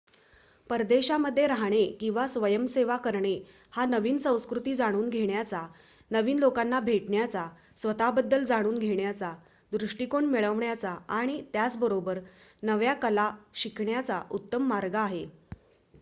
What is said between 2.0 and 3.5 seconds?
आणि स्वयंसेवा करणे